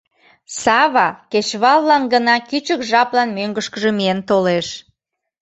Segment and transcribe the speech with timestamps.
[0.61, 4.67] Сава кечываллан гына кӱчык жаплан мӧҥгышкыжӧ миен толеш.